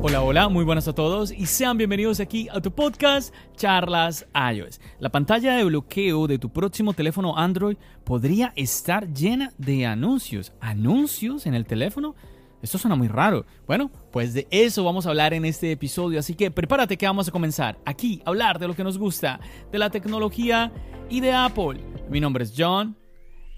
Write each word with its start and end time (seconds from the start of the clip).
Hola, 0.00 0.22
hola, 0.22 0.48
muy 0.48 0.64
buenas 0.64 0.86
a 0.86 0.94
todos 0.94 1.32
y 1.32 1.46
sean 1.46 1.76
bienvenidos 1.76 2.20
aquí 2.20 2.46
a 2.52 2.60
tu 2.60 2.70
podcast 2.70 3.34
Charlas 3.56 4.28
iOS. 4.54 4.80
La 5.00 5.08
pantalla 5.08 5.56
de 5.56 5.64
bloqueo 5.64 6.28
de 6.28 6.38
tu 6.38 6.52
próximo 6.52 6.92
teléfono 6.92 7.36
Android 7.36 7.76
podría 8.04 8.52
estar 8.54 9.12
llena 9.12 9.52
de 9.58 9.86
anuncios. 9.86 10.52
¿Anuncios 10.60 11.46
en 11.46 11.54
el 11.54 11.66
teléfono? 11.66 12.14
Esto 12.62 12.78
suena 12.78 12.94
muy 12.94 13.08
raro. 13.08 13.44
Bueno, 13.66 13.90
pues 14.12 14.34
de 14.34 14.46
eso 14.52 14.84
vamos 14.84 15.04
a 15.04 15.08
hablar 15.08 15.34
en 15.34 15.44
este 15.44 15.72
episodio, 15.72 16.20
así 16.20 16.34
que 16.34 16.52
prepárate 16.52 16.96
que 16.96 17.06
vamos 17.06 17.26
a 17.26 17.32
comenzar 17.32 17.76
aquí 17.84 18.22
a 18.24 18.28
hablar 18.28 18.60
de 18.60 18.68
lo 18.68 18.76
que 18.76 18.84
nos 18.84 18.98
gusta, 18.98 19.40
de 19.72 19.78
la 19.80 19.90
tecnología 19.90 20.70
y 21.10 21.18
de 21.18 21.32
Apple. 21.32 21.80
Mi 22.08 22.20
nombre 22.20 22.44
es 22.44 22.54
John. 22.56 22.96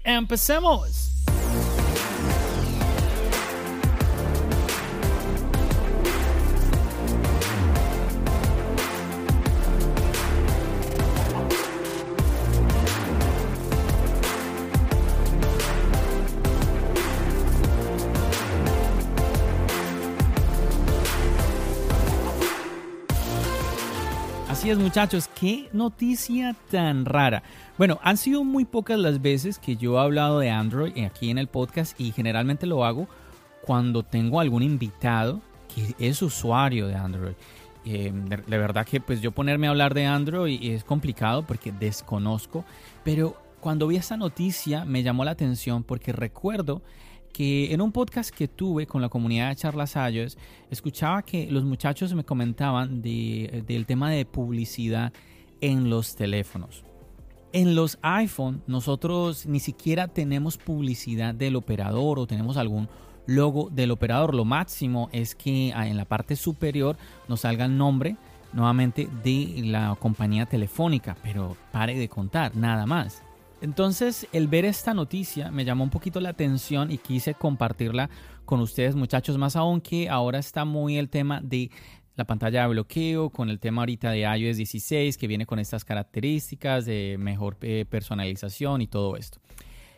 ¡Empecemos! 0.03 1.20
Muchachos, 24.77 25.29
qué 25.37 25.67
noticia 25.73 26.55
tan 26.69 27.03
rara. 27.03 27.43
Bueno, 27.77 27.99
han 28.03 28.15
sido 28.15 28.45
muy 28.45 28.63
pocas 28.63 28.97
las 28.97 29.21
veces 29.21 29.59
que 29.59 29.75
yo 29.75 29.97
he 29.97 30.01
hablado 30.01 30.39
de 30.39 30.49
Android 30.49 31.03
aquí 31.03 31.29
en 31.29 31.37
el 31.37 31.47
podcast 31.47 31.99
y 31.99 32.11
generalmente 32.11 32.65
lo 32.65 32.85
hago 32.85 33.07
cuando 33.63 34.03
tengo 34.03 34.39
algún 34.39 34.63
invitado 34.63 35.41
que 35.73 35.93
es 35.99 36.21
usuario 36.21 36.87
de 36.87 36.95
Android. 36.95 37.33
Eh, 37.83 38.13
de, 38.13 38.57
verdad 38.57 38.85
que 38.85 39.01
pues 39.01 39.19
yo 39.19 39.31
ponerme 39.31 39.67
a 39.67 39.71
hablar 39.71 39.93
de 39.93 40.05
Android 40.05 40.59
es 40.61 40.85
complicado 40.85 41.43
porque 41.45 41.73
desconozco, 41.73 42.63
pero 43.03 43.35
cuando 43.59 43.87
vi 43.87 43.97
esta 43.97 44.15
noticia 44.15 44.85
me 44.85 45.03
llamó 45.03 45.25
la 45.25 45.31
atención 45.31 45.83
porque 45.83 46.13
recuerdo 46.13 46.81
que 47.31 47.73
en 47.73 47.81
un 47.81 47.91
podcast 47.91 48.33
que 48.33 48.47
tuve 48.47 48.85
con 48.85 49.01
la 49.01 49.09
comunidad 49.09 49.49
de 49.49 49.55
Charlas 49.55 49.95
iOS, 49.95 50.37
escuchaba 50.69 51.23
que 51.23 51.49
los 51.51 51.63
muchachos 51.63 52.13
me 52.13 52.23
comentaban 52.23 53.01
de, 53.01 53.63
del 53.67 53.85
tema 53.85 54.11
de 54.11 54.25
publicidad 54.25 55.13
en 55.61 55.89
los 55.89 56.15
teléfonos. 56.15 56.83
En 57.53 57.75
los 57.75 57.97
iPhone 58.01 58.63
nosotros 58.67 59.45
ni 59.45 59.59
siquiera 59.59 60.07
tenemos 60.07 60.57
publicidad 60.57 61.33
del 61.35 61.55
operador 61.55 62.19
o 62.19 62.27
tenemos 62.27 62.57
algún 62.57 62.87
logo 63.25 63.69
del 63.69 63.91
operador. 63.91 64.33
Lo 64.33 64.45
máximo 64.45 65.09
es 65.11 65.35
que 65.35 65.69
en 65.69 65.97
la 65.97 66.05
parte 66.05 66.35
superior 66.35 66.97
nos 67.27 67.41
salga 67.41 67.65
el 67.65 67.77
nombre 67.77 68.15
nuevamente 68.53 69.07
de 69.23 69.61
la 69.65 69.95
compañía 69.99 70.45
telefónica, 70.45 71.15
pero 71.23 71.55
pare 71.71 71.97
de 71.97 72.09
contar, 72.09 72.55
nada 72.55 72.85
más. 72.85 73.23
Entonces, 73.61 74.27
el 74.33 74.47
ver 74.47 74.65
esta 74.65 74.93
noticia 74.93 75.51
me 75.51 75.63
llamó 75.63 75.83
un 75.83 75.91
poquito 75.91 76.19
la 76.19 76.29
atención 76.29 76.91
y 76.91 76.97
quise 76.97 77.35
compartirla 77.35 78.09
con 78.45 78.59
ustedes, 78.59 78.95
muchachos, 78.95 79.37
más 79.37 79.55
aún 79.55 79.81
que 79.81 80.09
ahora 80.09 80.39
está 80.39 80.65
muy 80.65 80.97
el 80.97 81.09
tema 81.09 81.41
de 81.41 81.69
la 82.15 82.25
pantalla 82.25 82.63
de 82.63 82.69
bloqueo, 82.69 83.29
con 83.29 83.49
el 83.49 83.59
tema 83.59 83.83
ahorita 83.83 84.11
de 84.11 84.21
iOS 84.21 84.57
16, 84.57 85.15
que 85.15 85.27
viene 85.27 85.45
con 85.45 85.59
estas 85.59 85.85
características 85.85 86.85
de 86.85 87.17
mejor 87.19 87.57
eh, 87.61 87.85
personalización 87.87 88.81
y 88.81 88.87
todo 88.87 89.15
esto. 89.15 89.39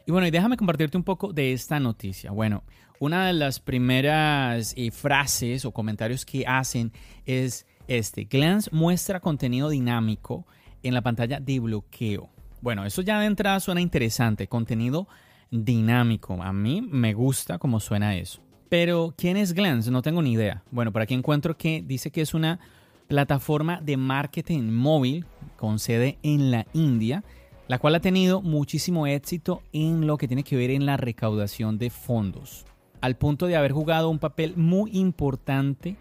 Y 0.05 0.11
bueno, 0.11 0.27
y 0.27 0.31
déjame 0.31 0.57
compartirte 0.57 0.97
un 0.97 1.03
poco 1.03 1.31
de 1.31 1.53
esta 1.53 1.79
noticia. 1.79 2.31
Bueno, 2.31 2.63
una 2.99 3.27
de 3.27 3.33
las 3.33 3.61
primeras 3.61 4.73
eh, 4.75 4.91
frases 4.91 5.63
o 5.63 5.71
comentarios 5.71 6.25
que 6.25 6.45
hacen 6.45 6.91
es 7.25 7.65
este, 7.87 8.25
Glance 8.25 8.69
muestra 8.73 9.21
contenido 9.21 9.69
dinámico 9.69 10.45
en 10.83 10.93
la 10.93 11.01
pantalla 11.01 11.39
de 11.39 11.59
bloqueo. 11.59 12.32
Bueno, 12.63 12.85
eso 12.85 13.01
ya 13.01 13.19
de 13.19 13.25
entrada 13.25 13.59
suena 13.59 13.81
interesante, 13.81 14.47
contenido 14.47 15.09
dinámico. 15.51 16.41
A 16.41 16.53
mí 16.53 16.81
me 16.81 17.13
gusta 17.13 17.57
cómo 17.57 17.81
suena 17.81 18.15
eso. 18.15 18.41
Pero, 18.69 19.13
¿quién 19.17 19.35
es 19.35 19.51
Glance? 19.51 19.91
No 19.91 20.01
tengo 20.01 20.21
ni 20.21 20.31
idea. 20.31 20.63
Bueno, 20.71 20.93
por 20.93 21.01
aquí 21.01 21.13
encuentro 21.13 21.57
que 21.57 21.83
dice 21.85 22.09
que 22.09 22.21
es 22.21 22.33
una 22.33 22.61
plataforma 23.09 23.81
de 23.81 23.97
marketing 23.97 24.71
móvil 24.71 25.25
con 25.57 25.77
sede 25.77 26.19
en 26.23 26.51
la 26.51 26.65
India, 26.71 27.25
la 27.67 27.79
cual 27.79 27.95
ha 27.95 27.99
tenido 27.99 28.41
muchísimo 28.41 29.07
éxito 29.07 29.61
en 29.73 30.07
lo 30.07 30.17
que 30.17 30.29
tiene 30.29 30.45
que 30.45 30.55
ver 30.55 30.71
en 30.71 30.85
la 30.85 30.95
recaudación 30.95 31.77
de 31.77 31.89
fondos, 31.89 32.65
al 33.01 33.17
punto 33.17 33.47
de 33.47 33.57
haber 33.57 33.73
jugado 33.73 34.09
un 34.09 34.19
papel 34.19 34.55
muy 34.55 34.89
importante 34.97 35.97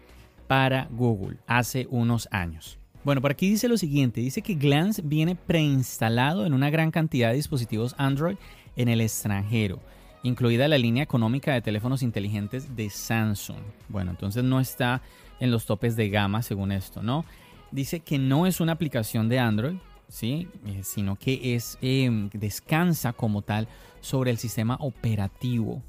para 0.47 0.87
Google 0.91 1.39
hace 1.45 1.87
unos 1.89 2.29
años. 2.31 2.79
Bueno, 3.03 3.19
por 3.19 3.31
aquí 3.31 3.49
dice 3.49 3.67
lo 3.67 3.75
siguiente, 3.75 4.21
dice 4.21 4.41
que 4.41 4.55
Glance 4.55 5.01
viene 5.03 5.35
preinstalado 5.35 6.45
en 6.45 6.53
una 6.53 6.69
gran 6.69 6.89
cantidad 6.89 7.29
de 7.29 7.35
dispositivos 7.35 7.95
Android 7.97 8.37
en 8.77 8.87
el 8.87 9.01
extranjero, 9.01 9.81
incluida 10.23 10.69
la 10.69 10.77
línea 10.77 11.03
económica 11.03 11.53
de 11.53 11.61
teléfonos 11.61 12.01
inteligentes 12.01 12.77
de 12.77 12.89
Samsung. 12.89 13.59
Bueno, 13.89 14.11
entonces 14.11 14.45
no 14.45 14.61
está 14.61 15.01
en 15.41 15.51
los 15.51 15.65
topes 15.65 15.97
de 15.97 16.09
gama 16.09 16.41
según 16.43 16.71
esto, 16.71 17.03
¿no? 17.03 17.25
Dice 17.71 17.99
que 17.99 18.17
no 18.17 18.47
es 18.47 18.61
una 18.61 18.71
aplicación 18.71 19.27
de 19.27 19.39
Android, 19.39 19.75
¿sí? 20.07 20.47
Eh, 20.65 20.79
sino 20.83 21.17
que 21.17 21.55
es, 21.55 21.77
eh, 21.81 22.29
descansa 22.31 23.11
como 23.11 23.41
tal 23.41 23.67
sobre 23.99 24.31
el 24.31 24.37
sistema 24.37 24.77
operativo, 24.79 25.83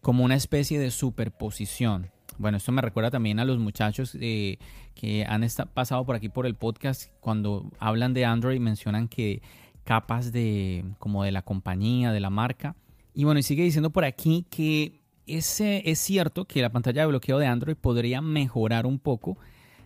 como 0.00 0.24
una 0.24 0.36
especie 0.36 0.78
de 0.78 0.90
superposición. 0.90 2.10
Bueno, 2.38 2.56
esto 2.56 2.72
me 2.72 2.82
recuerda 2.82 3.10
también 3.10 3.38
a 3.38 3.44
los 3.44 3.58
muchachos 3.58 4.16
eh, 4.20 4.58
que 4.94 5.24
han 5.26 5.46
pasado 5.74 6.04
por 6.04 6.16
aquí 6.16 6.28
por 6.28 6.46
el 6.46 6.54
podcast 6.54 7.10
cuando 7.20 7.70
hablan 7.78 8.14
de 8.14 8.24
Android 8.24 8.60
mencionan 8.60 9.08
que 9.08 9.42
capas 9.84 10.32
de 10.32 10.84
como 10.98 11.24
de 11.24 11.32
la 11.32 11.42
compañía, 11.42 12.12
de 12.12 12.20
la 12.20 12.30
marca. 12.30 12.76
Y 13.14 13.24
bueno, 13.24 13.40
y 13.40 13.42
sigue 13.42 13.64
diciendo 13.64 13.90
por 13.90 14.04
aquí 14.04 14.46
que 14.50 15.00
ese, 15.26 15.82
es 15.90 15.98
cierto 15.98 16.44
que 16.44 16.62
la 16.62 16.70
pantalla 16.70 17.02
de 17.02 17.08
bloqueo 17.08 17.38
de 17.38 17.46
Android 17.46 17.76
podría 17.76 18.20
mejorar 18.20 18.86
un 18.86 18.98
poco 18.98 19.38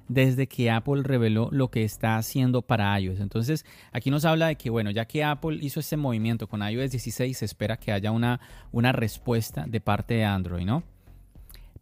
desde 0.08 0.46
que 0.46 0.70
Apple 0.70 1.02
reveló 1.02 1.48
lo 1.50 1.70
que 1.70 1.84
está 1.84 2.16
haciendo 2.16 2.62
para 2.62 2.98
iOS. 3.00 3.20
Entonces, 3.20 3.64
aquí 3.92 4.10
nos 4.10 4.24
habla 4.24 4.48
de 4.48 4.56
que, 4.56 4.68
bueno, 4.70 4.90
ya 4.90 5.06
que 5.06 5.24
Apple 5.24 5.58
hizo 5.60 5.80
ese 5.80 5.96
movimiento 5.96 6.46
con 6.46 6.62
iOS 6.62 6.90
16, 6.90 7.38
se 7.38 7.44
espera 7.44 7.78
que 7.78 7.92
haya 7.92 8.10
una, 8.10 8.40
una 8.72 8.92
respuesta 8.92 9.64
de 9.66 9.80
parte 9.80 10.14
de 10.14 10.24
Android, 10.24 10.66
¿no? 10.66 10.82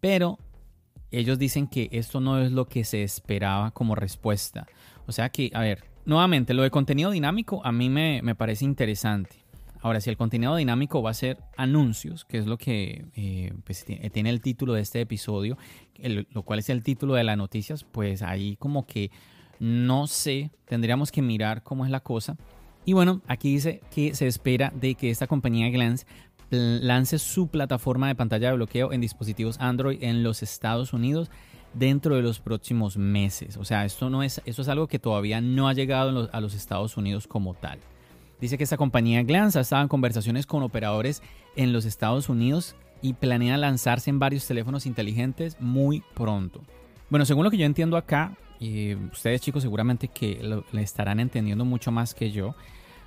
Pero 0.01 0.39
ellos 1.13 1.39
dicen 1.39 1.67
que 1.67 1.89
esto 1.93 2.21
no 2.21 2.41
es 2.41 2.53
lo 2.53 2.67
que 2.67 2.85
se 2.85 3.03
esperaba 3.03 3.71
como 3.71 3.95
respuesta. 3.95 4.67
O 5.07 5.13
sea 5.13 5.29
que, 5.29 5.51
a 5.55 5.61
ver, 5.61 5.85
nuevamente, 6.05 6.55
lo 6.55 6.63
de 6.63 6.71
contenido 6.71 7.11
dinámico 7.11 7.65
a 7.65 7.73
mí 7.73 7.89
me, 7.89 8.21
me 8.23 8.35
parece 8.35 8.65
interesante. 8.65 9.43
Ahora, 9.83 10.01
si 10.01 10.11
el 10.11 10.17
contenido 10.17 10.55
dinámico 10.55 11.03
va 11.03 11.11
a 11.11 11.15
ser 11.15 11.39
anuncios, 11.57 12.25
que 12.25 12.39
es 12.39 12.47
lo 12.47 12.57
que 12.57 13.07
eh, 13.17 13.53
pues, 13.65 13.85
tiene 13.85 14.31
el 14.31 14.41
título 14.41 14.75
de 14.75 14.81
este 14.81 15.01
episodio, 15.01 15.59
lo 16.31 16.43
cual 16.45 16.61
es 16.61 16.71
el 16.71 16.85
título 16.85 17.15
de 17.15 17.25
las 17.25 17.37
noticias, 17.37 17.83
pues 17.83 18.23
ahí 18.23 18.57
como 18.57 18.87
que 18.87 19.11
no 19.59 20.07
sé, 20.07 20.51
tendríamos 20.67 21.11
que 21.11 21.21
mirar 21.21 21.63
cómo 21.63 21.85
es 21.85 21.91
la 21.91 22.01
cosa. 22.01 22.37
Y 22.85 22.95
bueno, 22.95 23.23
aquí 23.27 23.53
dice 23.53 23.81
que 23.95 24.15
se 24.15 24.27
espera 24.27 24.73
de 24.75 24.95
que 24.95 25.11
esta 25.11 25.27
compañía 25.27 25.69
Glance 25.71 26.07
lance 26.53 27.19
su 27.19 27.49
plataforma 27.49 28.09
de 28.09 28.15
pantalla 28.15 28.49
de 28.49 28.57
bloqueo 28.57 28.93
en 28.93 29.01
dispositivos 29.01 29.57
Android 29.61 30.03
en 30.03 30.23
los 30.23 30.43
Estados 30.43 30.93
Unidos 30.93 31.31
dentro 31.75 32.17
de 32.17 32.23
los 32.23 32.41
próximos 32.41 32.97
meses. 32.97 33.57
O 33.57 33.65
sea, 33.65 33.85
esto 33.85 34.11
no 34.11 34.23
es, 34.23 34.43
esto 34.45 34.63
es 34.63 34.69
algo 34.69 34.89
que 34.89 34.99
todavía 34.99 35.41
no 35.41 35.69
ha 35.69 35.73
llegado 35.73 36.29
a 36.33 36.41
los 36.41 36.55
Estados 36.55 36.97
Unidos 36.97 37.27
como 37.27 37.55
tal. 37.55 37.79
Dice 38.41 38.59
que 38.59 38.65
esta 38.65 38.77
compañía 38.77 39.23
Glance 39.23 39.59
ha 39.59 39.63
estado 39.63 39.83
en 39.83 39.89
conversaciones 39.89 40.47
con 40.47 40.63
operadores 40.63 41.23
en 41.57 41.73
los 41.73 41.85
Estados 41.85 42.29
Unidos 42.29 42.75
y 43.01 43.15
planea 43.15 43.57
lanzarse 43.57 44.11
en 44.11 44.19
varios 44.19 44.47
teléfonos 44.47 44.87
inteligentes 44.87 45.57
muy 45.61 46.03
pronto. 46.15 46.61
Bueno, 47.09 47.25
según 47.25 47.45
lo 47.45 47.51
que 47.51 47.59
yo 47.59 47.67
entiendo 47.67 47.97
acá, 47.97 48.37
y 48.59 48.95
ustedes 48.95 49.41
chicos 49.41 49.63
seguramente 49.63 50.09
que 50.09 50.41
lo, 50.43 50.65
le 50.73 50.83
estarán 50.83 51.21
entendiendo 51.21 51.65
mucho 51.65 51.91
más 51.91 52.15
que 52.15 52.31
yo, 52.31 52.55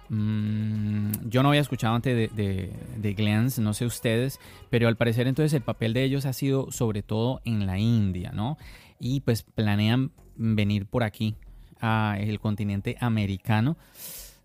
Mm, 0.09 1.29
yo 1.29 1.41
no 1.41 1.49
había 1.49 1.61
escuchado 1.61 1.95
antes 1.95 2.15
de, 2.15 2.71
de, 2.97 3.51
no 3.59 3.73
sé 3.73 3.85
ustedes, 3.85 4.39
pero 4.69 4.87
al 4.87 4.97
parecer 4.97 5.27
entonces 5.27 5.53
el 5.53 5.61
papel 5.61 5.93
de 5.93 6.03
ellos 6.03 6.25
ha 6.25 6.33
sido 6.33 6.71
sobre 6.71 7.01
todo 7.01 7.41
en 7.45 7.65
la 7.65 7.79
India, 7.79 8.31
¿no? 8.31 8.57
Y 8.99 9.21
pues 9.21 9.43
planean 9.43 10.11
venir 10.35 10.85
por 10.85 11.03
aquí, 11.03 11.35
a 11.79 12.17
el 12.19 12.39
continente 12.39 12.97
americano. 12.99 13.77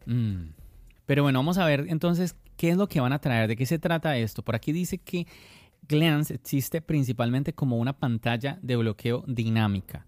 Mm. 0.06 0.50
Pero 1.06 1.22
bueno, 1.22 1.38
vamos 1.40 1.58
a 1.58 1.64
ver 1.64 1.86
entonces 1.88 2.36
qué 2.56 2.70
es 2.70 2.76
lo 2.76 2.88
que 2.88 3.00
van 3.00 3.12
a 3.12 3.20
traer, 3.20 3.48
de 3.48 3.56
qué 3.56 3.66
se 3.66 3.78
trata 3.78 4.16
esto. 4.16 4.42
Por 4.42 4.54
aquí 4.54 4.72
dice 4.72 4.98
que 4.98 5.26
Glance 5.88 6.34
existe 6.34 6.80
principalmente 6.80 7.52
como 7.52 7.78
una 7.78 7.94
pantalla 7.94 8.58
de 8.62 8.76
bloqueo 8.76 9.24
dinámica. 9.26 10.06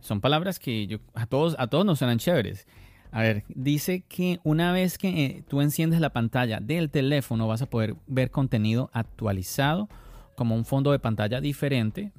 Son 0.00 0.20
palabras 0.20 0.58
que 0.58 1.00
a, 1.14 1.26
todos, 1.26 1.56
a 1.58 1.66
todos 1.66 1.84
nos 1.84 1.98
suenan 1.98 2.18
chéveres. 2.18 2.66
A 3.10 3.22
ver, 3.22 3.44
dice 3.48 4.02
que 4.06 4.38
una 4.44 4.72
vez 4.72 4.98
que 4.98 5.24
eh, 5.24 5.44
tú 5.48 5.60
enciendes 5.60 6.00
la 6.00 6.12
pantalla 6.12 6.60
del 6.60 6.90
teléfono 6.90 7.48
vas 7.48 7.62
a 7.62 7.70
poder 7.70 7.96
ver 8.06 8.30
contenido 8.30 8.90
actualizado 8.92 9.88
como 10.36 10.54
un 10.54 10.64
fondo 10.64 10.92
de 10.92 10.98
pantalla 10.98 11.40
diferente. 11.40 12.12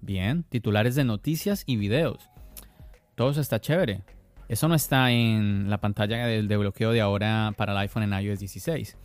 Bien, 0.00 0.42
titulares 0.42 0.94
de 0.94 1.04
noticias 1.04 1.62
y 1.66 1.76
videos. 1.76 2.28
Todo 3.14 3.30
eso 3.30 3.40
está 3.40 3.60
chévere. 3.60 4.02
Eso 4.48 4.66
no 4.66 4.74
está 4.74 5.12
en 5.12 5.70
la 5.70 5.78
pantalla 5.78 6.26
del 6.26 6.48
de 6.48 6.56
bloqueo 6.56 6.90
de 6.90 7.00
ahora 7.00 7.54
para 7.56 7.72
el 7.72 7.78
iPhone 7.78 8.02
en 8.02 8.12
iOS 8.12 8.40
16. 8.40 8.96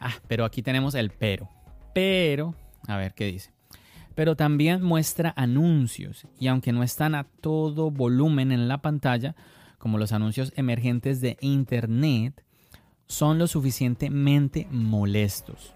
Ah, 0.00 0.14
pero 0.26 0.44
aquí 0.44 0.62
tenemos 0.62 0.94
el 0.96 1.10
pero. 1.10 1.48
Pero, 1.94 2.54
a 2.88 2.96
ver 2.96 3.14
qué 3.14 3.26
dice. 3.26 3.52
Pero 4.16 4.34
también 4.34 4.82
muestra 4.82 5.32
anuncios 5.36 6.26
y 6.40 6.48
aunque 6.48 6.72
no 6.72 6.82
están 6.82 7.14
a 7.14 7.24
todo 7.24 7.90
volumen 7.90 8.50
en 8.50 8.66
la 8.66 8.78
pantalla, 8.78 9.36
como 9.78 9.98
los 9.98 10.12
anuncios 10.12 10.52
emergentes 10.56 11.20
de 11.20 11.36
Internet, 11.40 12.44
son 13.06 13.38
lo 13.38 13.46
suficientemente 13.46 14.66
molestos. 14.70 15.74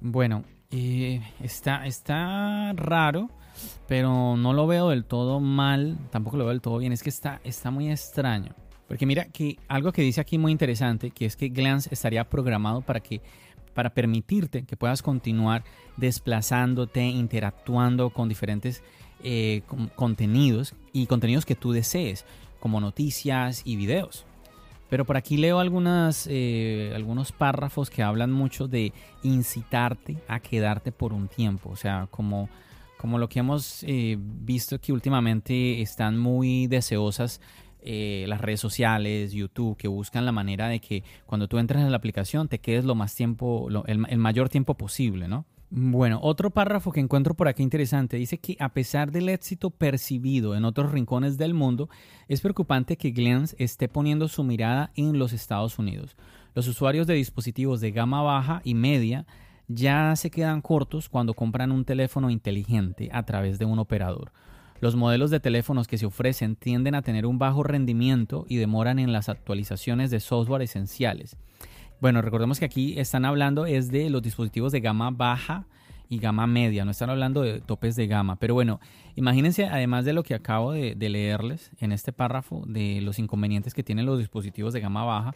Bueno, 0.00 0.44
eh, 0.70 1.22
está, 1.42 1.86
está 1.86 2.72
raro, 2.74 3.30
pero 3.86 4.36
no 4.36 4.52
lo 4.52 4.66
veo 4.66 4.90
del 4.90 5.04
todo 5.04 5.40
mal, 5.40 5.98
tampoco 6.10 6.36
lo 6.36 6.44
veo 6.44 6.52
del 6.52 6.60
todo 6.60 6.78
bien, 6.78 6.92
es 6.92 7.02
que 7.02 7.10
está, 7.10 7.40
está 7.44 7.70
muy 7.70 7.90
extraño. 7.90 8.54
Porque 8.86 9.06
mira 9.06 9.26
que 9.26 9.58
algo 9.68 9.92
que 9.92 10.02
dice 10.02 10.20
aquí 10.20 10.38
muy 10.38 10.52
interesante, 10.52 11.10
que 11.10 11.26
es 11.26 11.36
que 11.36 11.48
Glance 11.48 11.90
estaría 11.92 12.28
programado 12.28 12.80
para 12.80 13.00
que 13.00 13.20
para 13.74 13.90
permitirte 13.90 14.64
que 14.64 14.76
puedas 14.76 15.02
continuar 15.02 15.62
desplazándote, 15.96 17.04
interactuando 17.04 18.10
con 18.10 18.28
diferentes 18.28 18.82
eh, 19.22 19.62
contenidos 19.94 20.74
y 20.92 21.06
contenidos 21.06 21.46
que 21.46 21.54
tú 21.54 21.70
desees, 21.70 22.24
como 22.60 22.80
noticias 22.80 23.62
y 23.64 23.76
videos. 23.76 24.26
Pero 24.88 25.04
por 25.04 25.16
aquí 25.16 25.36
leo 25.36 25.58
algunas, 25.58 26.26
eh, 26.30 26.92
algunos 26.94 27.32
párrafos 27.32 27.90
que 27.90 28.02
hablan 28.02 28.32
mucho 28.32 28.68
de 28.68 28.92
incitarte 29.22 30.16
a 30.28 30.40
quedarte 30.40 30.92
por 30.92 31.12
un 31.12 31.28
tiempo. 31.28 31.70
O 31.70 31.76
sea, 31.76 32.08
como, 32.10 32.48
como 32.96 33.18
lo 33.18 33.28
que 33.28 33.40
hemos 33.40 33.82
eh, 33.86 34.16
visto 34.18 34.80
que 34.80 34.92
últimamente 34.92 35.82
están 35.82 36.18
muy 36.18 36.66
deseosas 36.68 37.40
eh, 37.80 38.24
las 38.28 38.40
redes 38.40 38.60
sociales, 38.60 39.32
YouTube, 39.32 39.76
que 39.76 39.88
buscan 39.88 40.24
la 40.24 40.32
manera 40.32 40.68
de 40.68 40.80
que 40.80 41.04
cuando 41.26 41.48
tú 41.48 41.58
entras 41.58 41.82
en 41.82 41.90
la 41.90 41.96
aplicación 41.96 42.48
te 42.48 42.58
quedes 42.58 42.84
lo 42.84 42.94
más 42.94 43.14
tiempo, 43.14 43.68
el, 43.86 44.04
el 44.08 44.18
mayor 44.18 44.48
tiempo 44.48 44.74
posible, 44.74 45.28
¿no? 45.28 45.44
Bueno, 45.70 46.18
otro 46.22 46.50
párrafo 46.50 46.92
que 46.92 47.00
encuentro 47.00 47.34
por 47.34 47.46
aquí 47.46 47.62
interesante 47.62 48.16
dice 48.16 48.38
que 48.38 48.56
a 48.58 48.70
pesar 48.70 49.12
del 49.12 49.28
éxito 49.28 49.68
percibido 49.68 50.56
en 50.56 50.64
otros 50.64 50.92
rincones 50.92 51.36
del 51.36 51.52
mundo, 51.52 51.90
es 52.26 52.40
preocupante 52.40 52.96
que 52.96 53.10
Glance 53.10 53.54
esté 53.58 53.86
poniendo 53.86 54.28
su 54.28 54.44
mirada 54.44 54.92
en 54.94 55.18
los 55.18 55.34
Estados 55.34 55.78
Unidos. 55.78 56.16
Los 56.54 56.68
usuarios 56.68 57.06
de 57.06 57.14
dispositivos 57.14 57.82
de 57.82 57.90
gama 57.90 58.22
baja 58.22 58.62
y 58.64 58.74
media 58.74 59.26
ya 59.68 60.16
se 60.16 60.30
quedan 60.30 60.62
cortos 60.62 61.10
cuando 61.10 61.34
compran 61.34 61.70
un 61.70 61.84
teléfono 61.84 62.30
inteligente 62.30 63.10
a 63.12 63.24
través 63.24 63.58
de 63.58 63.66
un 63.66 63.78
operador. 63.78 64.32
Los 64.80 64.96
modelos 64.96 65.30
de 65.30 65.40
teléfonos 65.40 65.86
que 65.86 65.98
se 65.98 66.06
ofrecen 66.06 66.56
tienden 66.56 66.94
a 66.94 67.02
tener 67.02 67.26
un 67.26 67.38
bajo 67.38 67.62
rendimiento 67.62 68.46
y 68.48 68.56
demoran 68.56 68.98
en 68.98 69.12
las 69.12 69.28
actualizaciones 69.28 70.10
de 70.10 70.20
software 70.20 70.62
esenciales. 70.62 71.36
Bueno, 72.00 72.22
recordemos 72.22 72.60
que 72.60 72.64
aquí 72.64 72.94
están 72.96 73.24
hablando 73.24 73.66
es 73.66 73.90
de 73.90 74.08
los 74.08 74.22
dispositivos 74.22 74.70
de 74.70 74.78
gama 74.78 75.10
baja 75.10 75.66
y 76.08 76.18
gama 76.18 76.46
media, 76.46 76.84
no 76.84 76.92
están 76.92 77.10
hablando 77.10 77.42
de 77.42 77.60
topes 77.60 77.96
de 77.96 78.06
gama. 78.06 78.36
Pero 78.36 78.54
bueno, 78.54 78.78
imagínense, 79.16 79.66
además 79.66 80.04
de 80.04 80.12
lo 80.12 80.22
que 80.22 80.34
acabo 80.34 80.72
de, 80.72 80.94
leerles 80.96 81.72
en 81.80 81.90
este 81.90 82.12
párrafo, 82.12 82.62
de 82.68 83.00
los 83.00 83.18
inconvenientes 83.18 83.74
que 83.74 83.82
tienen 83.82 84.06
los 84.06 84.20
dispositivos 84.20 84.72
de 84.72 84.80
gama 84.80 85.04
baja 85.04 85.34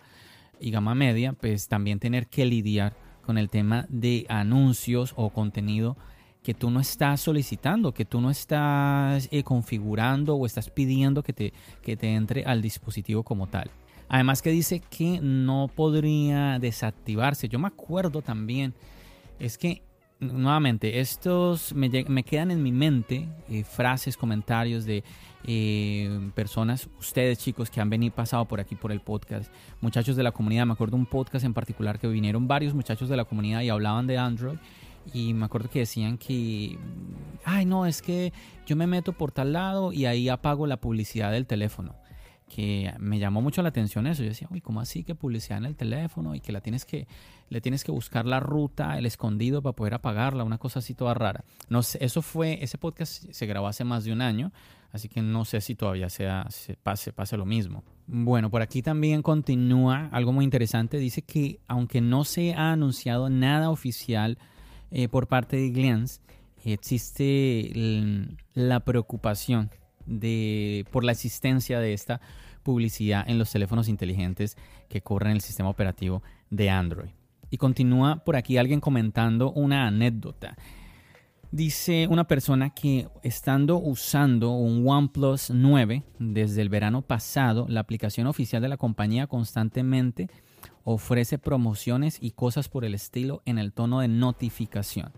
y 0.61 0.71
gama 0.71 0.95
media, 0.95 1.33
pues 1.33 1.67
también 1.67 1.99
tener 1.99 2.29
que 2.29 2.47
lidiar 2.47 2.95
con 3.27 3.39
el 3.39 3.51
tema 3.51 3.87
de 3.89 4.25
anuncios 4.29 5.15
o 5.17 5.31
contenido 5.31 5.97
que 6.45 6.55
tú 6.55 6.71
no 6.71 6.79
estás 6.79 7.21
solicitando, 7.21 7.93
que 7.93 8.05
tú 8.05 8.21
no 8.21 8.31
estás 8.31 9.29
eh, 9.33 9.43
configurando 9.43 10.37
o 10.37 10.47
estás 10.47 10.71
pidiendo 10.71 11.25
que 11.25 11.33
te, 11.33 11.53
que 11.83 11.97
te 11.97 12.15
entre 12.15 12.45
al 12.45 12.63
dispositivo 12.63 13.25
como 13.25 13.49
tal. 13.49 13.71
Además 14.13 14.43
que 14.43 14.51
dice 14.51 14.81
que 14.81 15.21
no 15.23 15.71
podría 15.75 16.59
desactivarse. 16.59 17.49
Yo 17.49 17.59
me 17.59 17.69
acuerdo 17.69 18.21
también, 18.21 18.75
es 19.39 19.57
que 19.57 19.81
nuevamente, 20.21 21.01
estos 21.01 21.75
me, 21.75 21.91
quedan 22.23 22.51
en 22.51 22.63
mi 22.63 22.73
mente 22.73 23.27
eh, 23.49 23.65
frases, 23.65 24.19
comentarios 24.19 24.85
de 24.85 25.03
eh, 25.45 26.31
personas, 26.35 26.91
ustedes 27.01 27.39
chicos 27.39 27.71
que 27.71 27.81
han 27.81 27.89
venido 27.89 28.15
pasado 28.15 28.45
por 28.45 28.61
aquí 28.61 28.75
por 28.75 28.93
el 28.93 29.01
podcast, 29.01 29.51
muchachos 29.81 30.15
de 30.15 30.23
la 30.23 30.33
comunidad. 30.33 30.67
Me 30.67 30.75
acuerdo 30.75 30.99
un 30.99 31.07
podcast 31.07 31.47
en 31.47 31.55
particular 31.55 31.99
que 31.99 32.07
vinieron 32.07 32.47
varios 32.47 32.75
muchachos 32.75 33.09
de 33.09 33.17
la 33.17 33.25
comunidad 33.25 33.63
y 33.63 33.71
hablaban 33.71 34.07
de 34.07 34.19
Android. 34.19 34.59
Y 35.15 35.33
me 35.33 35.47
acuerdo 35.47 35.71
que 35.71 35.79
decían 35.79 36.19
que, 36.19 36.79
ay, 37.47 37.65
no, 37.65 37.87
es 37.87 38.03
que 38.03 38.35
yo 38.67 38.77
me 38.77 38.87
meto 38.87 39.15
por 39.15 39.33
tal 39.33 39.55
lado 39.55 39.91
y 39.91 40.05
ahí 40.05 40.29
apago 40.29 40.67
la 40.67 40.77
publicidad 40.77 41.33
del 41.33 41.47
teléfono 41.47 42.02
que 42.55 42.93
me 42.99 43.19
llamó 43.19 43.41
mucho 43.41 43.63
la 43.63 43.71
atención 43.71 44.07
eso. 44.07 44.23
Yo 44.23 44.29
decía, 44.29 44.47
uy, 44.51 44.61
¿cómo 44.61 44.81
así 44.81 45.05
que 45.05 45.15
publicidad 45.15 45.59
en 45.59 45.65
el 45.65 45.75
teléfono 45.75 46.35
y 46.35 46.41
que 46.41 46.53
la 46.53 46.61
tienes 46.61 46.85
que, 46.85 47.07
le 47.49 47.63
tienes 47.63 47.83
que 47.83 47.91
buscar 47.91 48.27
la 48.27 48.41
ruta, 48.41 48.99
el 48.99 49.07
escondido 49.07 49.63
para 49.63 49.75
poder 49.75 49.95
apagarla, 49.95 50.45
una 50.45 50.59
cosa 50.59 50.81
así 50.81 50.95
toda 50.95 51.15
rara. 51.15 51.45
No 51.71 51.83
sé, 51.83 51.99
eso 52.05 52.21
fue, 52.21 52.63
ese 52.63 52.77
podcast 52.77 53.25
se 53.31 53.47
grabó 53.47 53.69
hace 53.69 53.85
más 53.85 54.05
de 54.05 54.13
un 54.13 54.21
año, 54.21 54.53
así 54.93 55.09
que 55.09 55.23
no 55.23 55.47
sé 55.47 55.63
si 55.63 55.75
todavía 55.75 56.11
sea, 56.11 56.47
se 56.51 56.75
pase, 56.77 57.13
pase 57.15 57.39
lo 57.39 57.47
mismo. 57.47 57.85
Bueno, 58.07 58.51
por 58.51 58.61
aquí 58.61 58.83
también 58.83 59.23
continúa 59.23 60.11
algo 60.13 60.33
muy 60.33 60.45
interesante. 60.45 60.99
Dice 60.99 61.23
que 61.23 61.59
aunque 61.69 62.03
no 62.03 62.25
se 62.25 62.53
ha 62.53 62.73
anunciado 62.73 63.31
nada 63.31 63.71
oficial 63.71 64.37
eh, 64.91 65.09
por 65.09 65.27
parte 65.27 65.57
de 65.57 65.71
Glance, 65.71 66.21
existe 66.65 67.73
la 68.53 68.81
preocupación 68.81 69.71
por 70.91 71.05
la 71.05 71.13
existencia 71.13 71.81
de 71.81 71.93
esta 71.93 72.21
publicidad 72.63 73.29
en 73.29 73.39
los 73.39 73.51
teléfonos 73.51 73.89
inteligentes 73.89 74.57
que 74.89 75.03
corren 75.03 75.33
el 75.33 75.41
sistema 75.41 75.69
operativo 75.69 76.23
de 76.51 76.71
Android. 76.71 77.11
Y 77.51 77.59
continúa 77.59 78.25
por 78.25 78.37
aquí 78.37 78.57
alguien 78.57 78.81
comentando 78.81 79.53
una 79.53 79.87
anécdota. 79.87 80.57
Dice 81.51 82.07
una 82.09 82.27
persona 82.27 82.71
que 82.71 83.09
estando 83.23 83.77
usando 83.77 84.53
un 84.53 84.89
OnePlus 84.89 85.51
9 85.51 86.03
desde 86.19 86.63
el 86.63 86.71
verano 86.71 87.03
pasado, 87.03 87.67
la 87.69 87.81
aplicación 87.81 88.27
oficial 88.27 88.63
de 88.63 88.71
la 88.71 88.79
compañía 88.79 89.27
constantemente 89.27 90.31
ofrece 90.85 91.39
promociones 91.39 92.17
y 92.23 92.31
cosas 92.31 92.71
por 92.71 92.87
el 92.87 92.95
estilo 92.95 93.43
en 93.45 93.59
el 93.59 93.75
tono 93.75 94.01
de 94.01 94.09
notificación. 94.09 95.13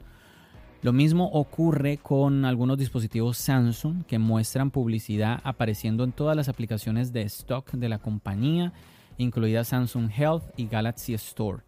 Lo 0.85 0.93
mismo 0.93 1.31
ocurre 1.33 1.97
con 1.97 2.45
algunos 2.45 2.77
dispositivos 2.77 3.39
Samsung 3.39 4.05
que 4.05 4.19
muestran 4.19 4.71
publicidad 4.71 5.41
apareciendo 5.43 6.05
en 6.05 6.13
todas 6.13 6.37
las 6.37 6.51
aplicaciones 6.51 7.11
de 7.11 7.23
stock 7.23 7.71
de 7.73 7.89
la 7.89 8.01
compañía, 8.01 8.75
incluida 9.17 9.65
Samsung 9.65 10.11
Health 10.15 10.43
y 10.59 10.67
Galaxy 10.67 11.15
Store. 11.15 11.63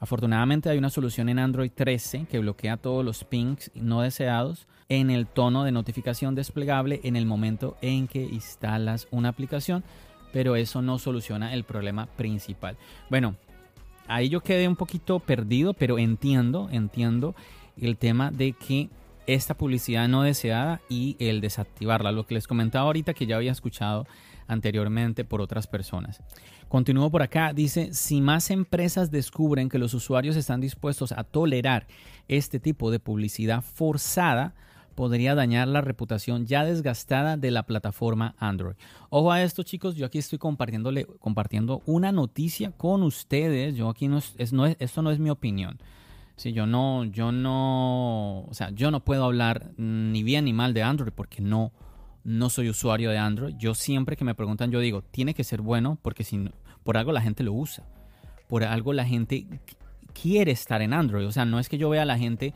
Afortunadamente 0.00 0.70
hay 0.70 0.78
una 0.78 0.88
solución 0.88 1.28
en 1.28 1.40
Android 1.40 1.72
13 1.74 2.24
que 2.24 2.38
bloquea 2.38 2.78
todos 2.78 3.04
los 3.04 3.22
pings 3.24 3.70
no 3.74 4.00
deseados 4.00 4.66
en 4.88 5.10
el 5.10 5.26
tono 5.26 5.64
de 5.64 5.72
notificación 5.72 6.34
desplegable 6.34 7.02
en 7.04 7.16
el 7.16 7.26
momento 7.26 7.76
en 7.82 8.08
que 8.08 8.22
instalas 8.22 9.08
una 9.10 9.28
aplicación, 9.28 9.84
pero 10.32 10.56
eso 10.56 10.80
no 10.80 10.98
soluciona 10.98 11.52
el 11.52 11.64
problema 11.64 12.06
principal. 12.06 12.78
Bueno, 13.10 13.36
ahí 14.06 14.30
yo 14.30 14.40
quedé 14.40 14.66
un 14.66 14.76
poquito 14.76 15.20
perdido, 15.20 15.74
pero 15.74 15.98
entiendo, 15.98 16.70
entiendo 16.72 17.34
el 17.76 17.96
tema 17.96 18.30
de 18.30 18.52
que 18.52 18.88
esta 19.26 19.54
publicidad 19.54 20.08
no 20.08 20.22
deseada 20.22 20.80
y 20.88 21.16
el 21.18 21.40
desactivarla, 21.40 22.12
lo 22.12 22.26
que 22.26 22.34
les 22.34 22.46
comentaba 22.46 22.86
ahorita 22.86 23.14
que 23.14 23.26
ya 23.26 23.36
había 23.36 23.52
escuchado 23.52 24.06
anteriormente 24.46 25.24
por 25.24 25.40
otras 25.40 25.66
personas. 25.66 26.20
Continúo 26.68 27.10
por 27.10 27.22
acá, 27.22 27.52
dice, 27.52 27.94
si 27.94 28.20
más 28.20 28.50
empresas 28.50 29.10
descubren 29.10 29.68
que 29.68 29.78
los 29.78 29.94
usuarios 29.94 30.36
están 30.36 30.60
dispuestos 30.60 31.12
a 31.12 31.24
tolerar 31.24 31.86
este 32.28 32.58
tipo 32.58 32.90
de 32.90 32.98
publicidad 32.98 33.62
forzada, 33.62 34.54
podría 34.94 35.34
dañar 35.34 35.68
la 35.68 35.80
reputación 35.80 36.46
ya 36.46 36.64
desgastada 36.64 37.36
de 37.36 37.50
la 37.50 37.64
plataforma 37.64 38.34
Android. 38.38 38.76
Ojo 39.10 39.32
a 39.32 39.42
esto 39.42 39.62
chicos, 39.62 39.96
yo 39.96 40.06
aquí 40.06 40.18
estoy 40.18 40.38
compartiéndole, 40.38 41.06
compartiendo 41.20 41.82
una 41.86 42.12
noticia 42.12 42.70
con 42.72 43.02
ustedes, 43.02 43.76
yo 43.76 43.88
aquí 43.88 44.08
no 44.08 44.18
es, 44.18 44.52
no 44.52 44.66
es, 44.66 44.76
esto 44.78 45.02
no 45.02 45.10
es 45.10 45.18
mi 45.18 45.30
opinión. 45.30 45.78
Sí, 46.36 46.52
yo 46.52 46.66
no, 46.66 47.04
yo 47.04 47.30
no, 47.30 48.40
o 48.40 48.54
sea, 48.54 48.70
yo 48.70 48.90
no 48.90 49.04
puedo 49.04 49.24
hablar 49.24 49.70
ni 49.76 50.22
bien 50.24 50.46
ni 50.46 50.52
mal 50.52 50.74
de 50.74 50.82
Android 50.82 51.12
porque 51.14 51.40
no, 51.40 51.72
no 52.24 52.50
soy 52.50 52.68
usuario 52.68 53.10
de 53.10 53.18
Android. 53.18 53.54
Yo 53.56 53.74
siempre 53.74 54.16
que 54.16 54.24
me 54.24 54.34
preguntan, 54.34 54.70
yo 54.72 54.80
digo, 54.80 55.02
tiene 55.02 55.34
que 55.34 55.44
ser 55.44 55.60
bueno 55.60 55.98
porque 56.02 56.24
si 56.24 56.50
por 56.82 56.96
algo 56.96 57.12
la 57.12 57.20
gente 57.20 57.44
lo 57.44 57.52
usa. 57.52 57.84
Por 58.48 58.64
algo 58.64 58.92
la 58.92 59.04
gente 59.04 59.46
quiere 60.12 60.52
estar 60.52 60.82
en 60.82 60.92
Android. 60.92 61.26
O 61.26 61.32
sea, 61.32 61.44
no 61.44 61.60
es 61.60 61.68
que 61.68 61.78
yo 61.78 61.88
vea 61.88 62.02
a 62.02 62.06
la 62.06 62.18
gente, 62.18 62.52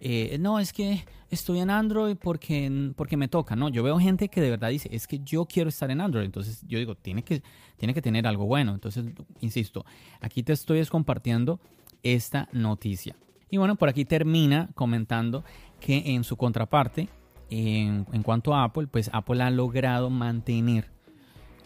eh, 0.00 0.36
no, 0.38 0.58
es 0.58 0.72
que 0.72 1.04
estoy 1.30 1.60
en 1.60 1.70
Android 1.70 2.16
porque, 2.16 2.92
porque 2.96 3.16
me 3.16 3.28
toca. 3.28 3.56
No, 3.56 3.70
yo 3.70 3.82
veo 3.82 3.98
gente 3.98 4.28
que 4.28 4.42
de 4.42 4.50
verdad 4.50 4.68
dice, 4.68 4.90
es 4.92 5.06
que 5.06 5.20
yo 5.20 5.46
quiero 5.46 5.70
estar 5.70 5.90
en 5.90 6.02
Android. 6.02 6.24
Entonces 6.24 6.62
yo 6.66 6.78
digo, 6.78 6.96
tiene 6.96 7.22
que, 7.22 7.42
tiene 7.78 7.94
que 7.94 8.02
tener 8.02 8.26
algo 8.26 8.44
bueno. 8.44 8.74
Entonces, 8.74 9.06
insisto, 9.40 9.86
aquí 10.20 10.42
te 10.42 10.52
estoy 10.52 10.84
compartiendo 10.86 11.60
esta 12.02 12.48
noticia. 12.52 13.16
Y 13.50 13.58
bueno, 13.58 13.76
por 13.76 13.88
aquí 13.88 14.04
termina 14.04 14.70
comentando 14.74 15.44
que 15.78 16.14
en 16.14 16.24
su 16.24 16.36
contraparte, 16.36 17.08
en, 17.50 18.04
cuanto 18.22 18.54
a 18.54 18.64
Apple, 18.64 18.86
pues 18.86 19.10
Apple 19.12 19.42
ha 19.42 19.50
logrado 19.50 20.08
mantener 20.08 20.90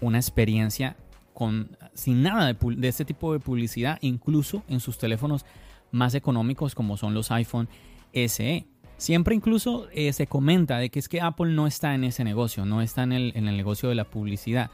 una 0.00 0.18
experiencia 0.18 0.96
con, 1.32 1.76
sin 1.94 2.22
nada 2.22 2.52
de, 2.52 2.88
este 2.88 3.04
tipo 3.04 3.32
de 3.32 3.38
publicidad, 3.38 3.98
incluso 4.00 4.64
en 4.68 4.80
sus 4.80 4.98
teléfonos 4.98 5.44
más 5.92 6.14
económicos 6.14 6.74
como 6.74 6.96
son 6.96 7.14
los 7.14 7.30
iPhone 7.30 7.68
SE. 8.12 8.66
Siempre 8.96 9.34
incluso 9.34 9.88
eh, 9.92 10.12
se 10.12 10.26
comenta 10.26 10.78
de 10.78 10.90
que 10.90 10.98
es 10.98 11.08
que 11.08 11.20
Apple 11.20 11.52
no 11.52 11.66
está 11.66 11.94
en 11.94 12.02
ese 12.02 12.24
negocio, 12.24 12.64
no 12.64 12.82
está 12.82 13.04
en 13.04 13.12
el, 13.12 13.32
en 13.36 13.46
el 13.46 13.56
negocio 13.56 13.88
de 13.88 13.94
la 13.94 14.04
publicidad, 14.04 14.70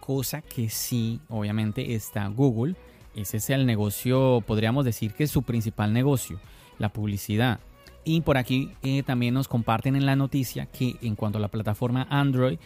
cosa 0.00 0.42
que 0.42 0.68
sí, 0.68 1.20
obviamente, 1.28 1.94
está 1.94 2.26
Google. 2.26 2.74
Ese 3.14 3.38
es 3.38 3.50
el 3.50 3.66
negocio, 3.66 4.42
podríamos 4.46 4.84
decir 4.84 5.12
que 5.14 5.24
es 5.24 5.30
su 5.30 5.42
principal 5.42 5.92
negocio, 5.92 6.38
la 6.78 6.92
publicidad. 6.92 7.60
Y 8.04 8.22
por 8.22 8.38
aquí 8.38 8.72
eh, 8.82 9.02
también 9.02 9.34
nos 9.34 9.48
comparten 9.48 9.96
en 9.96 10.06
la 10.06 10.16
noticia 10.16 10.66
que 10.66 10.96
en 11.02 11.16
cuanto 11.16 11.38
a 11.38 11.40
la 11.40 11.48
plataforma 11.48 12.06
Android, 12.08 12.58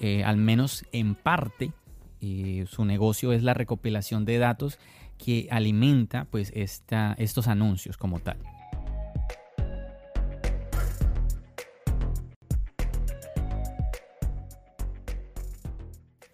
eh, 0.00 0.22
al 0.24 0.36
menos 0.36 0.84
en 0.92 1.14
parte, 1.14 1.72
su 2.66 2.84
negocio 2.84 3.32
es 3.32 3.44
la 3.44 3.54
recopilación 3.54 4.24
de 4.24 4.38
datos 4.38 4.80
que 5.16 5.46
alimenta 5.50 6.26
pues 6.30 6.50
esta, 6.56 7.14
estos 7.18 7.46
anuncios 7.46 7.96
como 7.96 8.18
tal. 8.18 8.38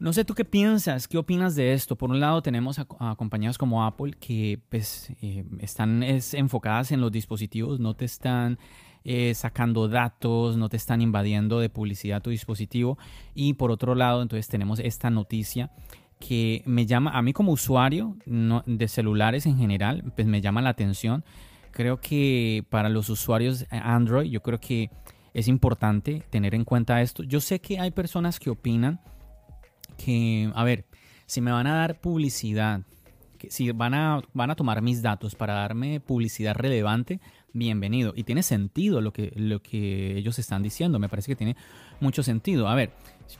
No 0.03 0.13
sé 0.13 0.25
tú 0.25 0.35
qué 0.35 0.45
piensas, 0.45 1.07
qué 1.07 1.17
opinas 1.17 1.55
de 1.55 1.75
esto. 1.75 1.95
Por 1.95 2.11
un 2.11 2.19
lado 2.19 2.43
tenemos 2.43 2.81
a, 2.81 3.15
compañías 3.15 3.57
como 3.57 3.85
Apple 3.85 4.15
que 4.19 4.59
pues, 4.69 5.13
eh, 5.23 5.45
están 5.61 6.03
enfocadas 6.03 6.91
en 6.91 7.01
los 7.01 7.13
dispositivos, 7.13 7.79
no 7.79 7.95
te 7.95 8.05
están 8.05 8.59
eh, 9.05 9.33
sacando 9.37 9.87
datos, 9.87 10.57
no 10.57 10.69
te 10.69 10.77
están 10.77 11.03
invadiendo 11.03 11.61
de 11.61 11.69
publicidad 11.69 12.21
tu 12.21 12.31
dispositivo. 12.31 12.99
Y 13.37 13.53
por 13.53 13.71
otro 13.71 13.95
lado, 13.95 14.23
entonces 14.23 14.49
tenemos 14.49 14.81
esta 14.81 15.09
noticia 15.09 15.71
que 16.19 16.65
me 16.67 16.85
llama, 16.85 17.13
a 17.13 17.23
mí 17.23 17.33
como 17.33 17.53
usuario 17.53 18.17
de 18.27 18.89
celulares 18.89 19.47
en 19.47 19.57
general, 19.57 20.13
pues 20.17 20.27
me 20.27 20.41
llama 20.41 20.63
la 20.63 20.71
atención. 20.71 21.25
Creo 21.71 22.01
que 22.01 22.65
para 22.71 22.89
los 22.89 23.09
usuarios 23.09 23.67
Android, 23.71 24.29
yo 24.29 24.43
creo 24.43 24.59
que 24.59 24.91
es 25.33 25.47
importante 25.47 26.25
tener 26.29 26.57
en 26.57 26.65
cuenta 26.65 27.01
esto. 27.03 27.23
Yo 27.23 27.41
sé 27.41 27.61
que 27.61 27.79
hay 27.79 27.93
personas 27.93 28.41
que 28.41 28.51
opinan 28.51 28.99
que, 30.05 30.51
a 30.55 30.65
ver, 30.65 30.85
si 31.27 31.41
me 31.41 31.53
van 31.53 31.67
a 31.67 31.77
dar 31.77 32.01
publicidad, 32.01 32.83
si 33.49 33.71
van 33.71 33.95
a, 33.95 34.23
van 34.33 34.51
a 34.51 34.55
tomar 34.55 34.83
mis 34.83 35.03
datos 35.03 35.35
para 35.35 35.55
darme 35.55 36.01
publicidad 36.01 36.55
relevante, 36.55 37.21
bienvenido. 37.53 38.13
Y 38.17 38.25
tiene 38.25 38.43
sentido 38.43 39.01
lo 39.01 39.13
que, 39.13 39.33
lo 39.37 39.61
que 39.63 40.17
ellos 40.17 40.39
están 40.39 40.63
diciendo, 40.63 40.99
me 40.99 41.09
parece 41.09 41.33
que 41.33 41.37
tiene 41.37 41.57
mucho 42.01 42.23
sentido. 42.23 42.69
A 42.69 42.75
ver, 42.75 42.93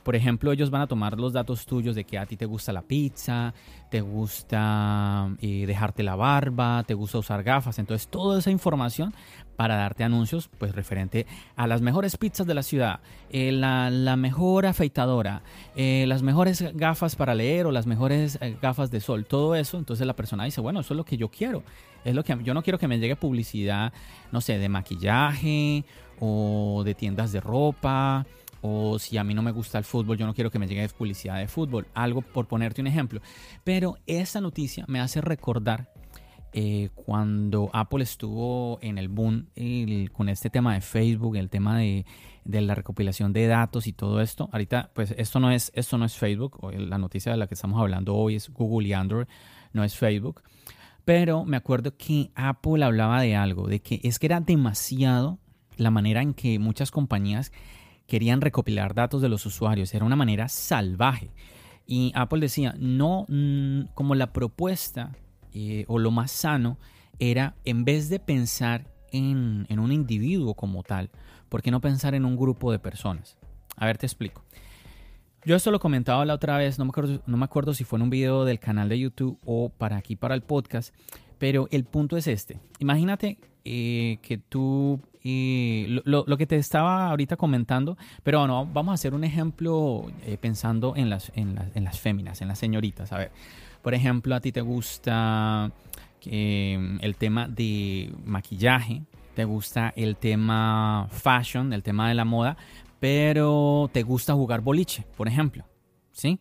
por 0.03 0.15
ejemplo, 0.15 0.51
ellos 0.51 0.69
van 0.69 0.81
a 0.81 0.87
tomar 0.87 1.19
los 1.19 1.33
datos 1.33 1.65
tuyos 1.65 1.95
de 1.95 2.03
que 2.03 2.17
a 2.17 2.25
ti 2.25 2.37
te 2.37 2.45
gusta 2.45 2.73
la 2.73 2.81
pizza, 2.81 3.53
te 3.89 4.01
gusta 4.01 5.29
eh, 5.41 5.65
dejarte 5.65 6.03
la 6.03 6.15
barba, 6.15 6.83
te 6.83 6.93
gusta 6.93 7.19
usar 7.19 7.43
gafas. 7.43 7.79
Entonces, 7.79 8.07
toda 8.07 8.39
esa 8.39 8.51
información 8.51 9.13
para 9.55 9.75
darte 9.75 10.03
anuncios, 10.03 10.49
pues 10.57 10.73
referente 10.73 11.27
a 11.55 11.67
las 11.67 11.81
mejores 11.81 12.17
pizzas 12.17 12.47
de 12.47 12.55
la 12.55 12.63
ciudad, 12.63 13.01
eh, 13.29 13.51
la, 13.51 14.15
mejor 14.15 14.65
afeitadora, 14.65 15.43
eh, 15.75 16.05
las 16.07 16.23
mejores 16.23 16.75
gafas 16.75 17.15
para 17.15 17.35
leer 17.35 17.67
o 17.67 17.71
las 17.71 17.85
mejores 17.85 18.39
gafas 18.61 18.89
de 18.89 18.99
sol, 18.99 19.25
todo 19.25 19.55
eso. 19.55 19.77
Entonces, 19.77 20.07
la 20.07 20.15
persona 20.15 20.45
dice, 20.45 20.61
bueno, 20.61 20.79
eso 20.79 20.93
es 20.93 20.97
lo 20.97 21.05
que 21.05 21.17
yo 21.17 21.29
quiero. 21.29 21.63
Es 22.03 22.15
lo 22.15 22.23
que 22.23 22.37
yo 22.43 22.53
no 22.53 22.63
quiero 22.63 22.79
que 22.79 22.87
me 22.87 22.99
llegue 22.99 23.15
publicidad, 23.15 23.93
no 24.31 24.41
sé, 24.41 24.57
de 24.57 24.69
maquillaje 24.69 25.85
o 26.19 26.81
de 26.83 26.95
tiendas 26.95 27.31
de 27.31 27.39
ropa 27.39 28.25
o 28.65 28.97
si 28.97 29.17
a 29.17 29.25
mí 29.25 29.33
no 29.33 29.41
me 29.41 29.51
gusta 29.51 29.77
el 29.77 29.83
fútbol, 29.83 30.17
yo 30.17 30.25
no 30.25 30.33
quiero 30.33 30.49
que 30.49 30.57
me 30.57 30.67
llegue 30.67 30.87
publicidad 30.87 31.37
de 31.37 31.49
fútbol, 31.49 31.85
algo 31.93 32.21
por 32.21 32.47
ponerte 32.47 32.79
un 32.79 32.87
ejemplo. 32.87 33.21
Pero 33.65 33.97
esta 34.07 34.39
noticia 34.39 34.85
me 34.87 35.01
hace 35.01 35.19
recordar 35.19 35.91
eh, 36.53 36.89
cuando 36.95 37.69
Apple 37.73 38.03
estuvo 38.03 38.79
en 38.81 38.97
el 38.97 39.09
boom 39.09 39.49
con 40.13 40.29
este 40.29 40.49
tema 40.49 40.75
de 40.75 40.81
Facebook, 40.81 41.35
el 41.35 41.49
tema 41.49 41.77
de, 41.77 42.05
la 42.45 42.73
recopilación 42.73 43.33
de 43.33 43.47
datos 43.47 43.85
y 43.85 43.91
todo 43.91 44.21
esto. 44.21 44.47
Ahorita, 44.53 44.91
pues 44.93 45.13
esto 45.17 45.41
no 45.41 45.51
es, 45.51 45.69
esto 45.75 45.97
no 45.97 46.05
es 46.05 46.15
Facebook, 46.15 46.57
la 46.71 46.97
noticia 46.97 47.33
de 47.33 47.37
la 47.37 47.47
que 47.47 47.55
estamos 47.55 47.81
hablando 47.81 48.15
hoy 48.15 48.35
es 48.35 48.49
Google 48.49 48.87
y 48.87 48.93
Android, 48.93 49.25
no 49.73 49.83
es 49.83 49.97
Facebook. 49.97 50.41
Pero 51.03 51.43
me 51.43 51.57
acuerdo 51.57 51.97
que 51.97 52.31
Apple 52.33 52.85
hablaba 52.85 53.21
de 53.21 53.35
algo, 53.35 53.67
de 53.67 53.81
que 53.81 53.99
es 54.03 54.19
que 54.19 54.27
era 54.27 54.39
demasiado 54.39 55.37
la 55.75 55.91
manera 55.91 56.21
en 56.21 56.33
que 56.33 56.59
muchas 56.59 56.91
compañías 56.91 57.51
querían 58.13 58.41
recopilar 58.41 58.93
datos 58.93 59.23
de 59.23 59.27
los 59.27 59.43
usuarios. 59.47 59.91
Era 59.95 60.05
una 60.05 60.15
manera 60.15 60.47
salvaje. 60.47 61.31
Y 61.87 62.11
Apple 62.13 62.41
decía, 62.41 62.75
no, 62.77 63.25
mm, 63.27 63.85
como 63.95 64.13
la 64.13 64.31
propuesta 64.31 65.13
eh, 65.51 65.83
o 65.87 65.97
lo 65.97 66.11
más 66.11 66.29
sano 66.29 66.77
era, 67.17 67.55
en 67.65 67.85
vez 67.85 68.09
de 68.09 68.19
pensar 68.19 68.85
en, 69.11 69.65
un 69.79 69.91
individuo 69.91 70.53
como 70.53 70.83
tal, 70.83 71.09
¿por 71.49 71.63
qué 71.63 71.71
no 71.71 71.81
pensar 71.81 72.13
en 72.13 72.25
un 72.25 72.37
grupo 72.37 72.71
de 72.71 72.77
personas? 72.77 73.35
A 73.77 73.87
ver, 73.87 73.97
te 73.97 74.05
explico. 74.05 74.43
Yo 75.43 75.55
esto 75.55 75.71
lo 75.71 75.79
comentaba 75.79 76.23
la 76.23 76.35
otra 76.35 76.55
vez, 76.57 76.77
no 76.77 76.85
me, 76.85 76.89
acuerdo, 76.89 77.23
no 77.25 77.37
me 77.37 77.45
acuerdo 77.45 77.73
si 77.73 77.83
fue 77.83 77.97
en 77.97 78.03
un 78.03 78.09
video 78.11 78.45
del 78.45 78.59
canal 78.59 78.89
de 78.89 78.99
YouTube 78.99 79.39
o 79.43 79.69
para 79.69 79.97
aquí, 79.97 80.15
para 80.15 80.35
el 80.35 80.43
podcast, 80.43 80.93
pero 81.37 81.67
el 81.71 81.83
punto 81.83 82.17
es 82.17 82.27
este. 82.27 82.59
Imagínate 82.79 83.37
eh, 83.65 84.17
que 84.21 84.37
tú 84.37 84.99
y 85.23 85.85
lo, 86.03 86.37
que 86.37 86.45
te 86.45 86.57
estaba 86.57 87.09
ahorita 87.09 87.37
comentando, 87.37 87.97
pero 88.23 88.39
bueno, 88.39 88.67
vamos 88.71 88.91
a 88.91 88.95
hacer 88.95 89.13
un 89.13 89.23
ejemplo 89.23 90.11
eh, 90.25 90.37
pensando 90.39 90.95
en 90.97 91.09
las, 91.09 91.31
en, 91.35 91.55
las, 91.55 91.99
féminas, 91.99 92.41
en 92.41 92.49
las 92.49 92.59
señoritas. 92.59 93.13
A 93.13 93.17
ver, 93.17 93.31
por 93.81 93.93
ejemplo, 93.93 94.35
a 94.35 94.41
ti 94.41 94.51
te 94.51 94.59
gusta 94.59 95.71
eh, 96.25 96.97
el 96.99 97.15
tema 97.15 97.47
de 97.47 98.13
maquillaje, 98.25 99.03
te 99.33 99.45
gusta 99.45 99.93
el 99.95 100.17
tema 100.17 101.07
fashion, 101.09 101.71
el 101.71 101.83
tema 101.83 102.09
de 102.09 102.15
la 102.15 102.25
moda, 102.25 102.57
pero 102.99 103.89
te 103.93 104.03
gusta 104.03 104.33
jugar 104.33 104.59
boliche, 104.59 105.05
por 105.15 105.29
ejemplo, 105.29 105.65
¿sí? 106.11 106.39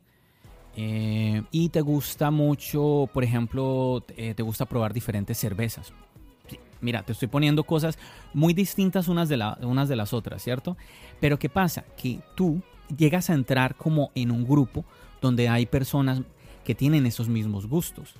Eh, 0.76 1.42
y 1.50 1.68
te 1.68 1.80
gusta 1.80 2.30
mucho, 2.30 3.08
por 3.12 3.24
ejemplo, 3.24 4.02
te 4.06 4.42
gusta 4.42 4.66
probar 4.66 4.92
diferentes 4.92 5.38
cervezas 5.38 5.92
mira, 6.82 7.02
te 7.02 7.12
estoy 7.12 7.28
poniendo 7.28 7.64
cosas 7.64 7.98
muy 8.34 8.52
distintas 8.52 9.08
unas 9.08 9.28
de, 9.28 9.40
unas 9.62 9.88
de 9.88 9.96
las 9.96 10.12
otras, 10.12 10.42
¿cierto? 10.42 10.76
Pero 11.20 11.38
¿qué 11.38 11.48
pasa? 11.48 11.84
Que 11.96 12.20
tú 12.34 12.60
llegas 12.94 13.30
a 13.30 13.34
entrar 13.34 13.76
como 13.76 14.10
en 14.14 14.30
un 14.30 14.44
grupo 14.44 14.84
donde 15.22 15.48
hay 15.48 15.64
personas 15.64 16.20
que 16.64 16.74
tienen 16.74 17.06
esos 17.06 17.28
mismos 17.28 17.66
gustos. 17.66 18.14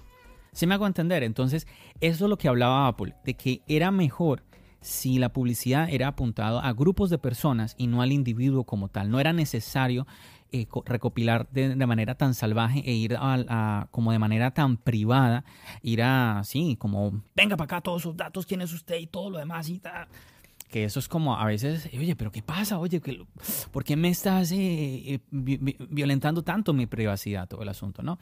¿Se 0.53 0.67
me 0.67 0.75
hago 0.75 0.87
entender? 0.87 1.23
Entonces, 1.23 1.67
eso 2.01 2.25
es 2.25 2.31
lo 2.31 2.39
que 2.39 2.49
hablaba 2.49 2.87
Apple, 2.87 3.15
de 3.25 3.35
que 3.35 3.63
era 3.67 3.91
mejor 3.91 4.43
si 4.81 5.19
la 5.19 5.33
publicidad 5.33 5.89
era 5.91 6.09
apuntada 6.09 6.61
a 6.61 6.73
grupos 6.73 7.09
de 7.09 7.19
personas 7.19 7.75
y 7.79 7.87
no 7.87 8.03
al 8.03 8.13
individuo 8.13 8.65
como 8.65 8.89
tal. 8.89 9.11
No 9.11 9.21
era 9.21 9.33
necesario 9.33 10.07
eh, 10.53 10.67
recopilar 10.85 11.49
de, 11.51 11.75
manera 11.87 12.15
tan 12.15 12.35
salvaje 12.35 12.83
e 12.85 12.93
ir 12.93 13.17
a, 13.19 13.89
como 13.91 14.13
de 14.13 14.19
manera 14.19 14.53
tan 14.53 14.77
privada, 14.77 15.45
ir 15.83 16.03
a, 16.03 16.41
así, 16.41 16.77
como, 16.77 17.23
venga 17.35 17.57
para 17.57 17.65
acá 17.65 17.81
todos 17.81 18.03
sus 18.03 18.17
datos, 18.17 18.47
quién 18.47 18.61
es 18.61 18.73
usted 18.73 18.99
y 18.99 19.07
todo 19.07 19.31
lo 19.31 19.39
demás 19.39 19.69
y 19.69 19.79
tal. 19.79 20.09
Que 20.69 20.85
eso 20.85 21.01
es 21.01 21.09
como 21.09 21.37
a 21.37 21.45
veces, 21.47 21.89
oye, 21.93 22.17
pero 22.17 22.33
¿qué 22.33 22.43
pasa? 22.43 22.79
Oye, 22.79 23.01
¿por 23.71 23.85
qué 23.85 23.97
me 23.97 24.09
estás 24.09 24.53
eh, 24.53 25.15
eh, 25.15 25.21
violentando 25.31 26.43
tanto 26.43 26.73
mi 26.73 26.87
privacidad, 26.87 27.49
todo 27.49 27.63
el 27.63 27.69
asunto, 27.69 28.03
no? 28.03 28.19